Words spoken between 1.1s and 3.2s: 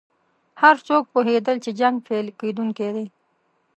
پوهېدل چې جنګ پیل کېدونکی دی.